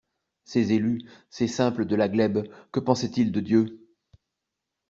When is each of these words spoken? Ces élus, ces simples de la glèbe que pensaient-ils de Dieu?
Ces 0.45 0.73
élus, 0.73 1.03
ces 1.29 1.47
simples 1.47 1.85
de 1.85 1.95
la 1.95 2.07
glèbe 2.09 2.51
que 2.71 2.79
pensaient-ils 2.79 3.31
de 3.31 3.39
Dieu? 3.39 3.87